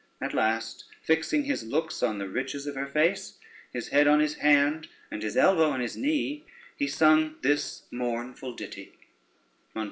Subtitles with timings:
[0.19, 3.37] At last, fixing his looks on the riches of her face,
[3.71, 6.43] his head on his hand, and his elbow on his knee,
[6.75, 9.79] he sung this mournful ditty: [Footnote 1: dismayed.